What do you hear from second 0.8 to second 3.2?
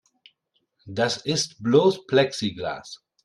Das ist bloß Plexiglas.